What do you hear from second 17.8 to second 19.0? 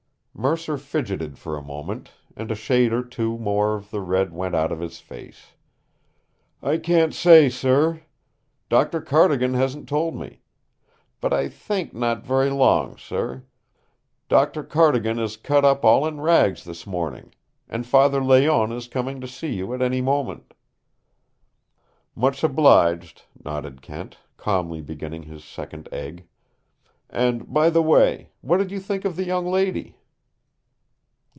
Father Layonne is